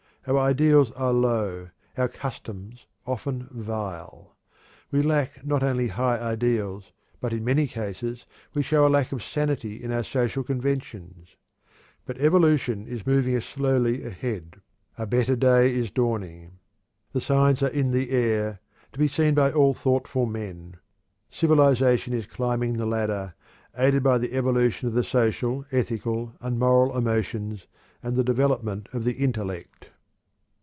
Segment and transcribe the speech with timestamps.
[0.27, 4.35] Our ideals are low, our customs often vile.
[4.91, 9.23] We lack not only high ideals but in many cases we show a lack of
[9.23, 11.37] sanity in our social conventions.
[12.05, 14.61] But evolution is moving us slowly ahead.
[14.95, 16.59] A better day is dawning.
[17.13, 18.59] The signs are in the air,
[18.93, 20.75] to be seen by all thoughtful men.
[21.31, 23.33] Civilization is climbing the ladder,
[23.75, 27.65] aided by the evolution of the social, ethical, and moral emotions
[28.03, 29.87] and the development of the intellect.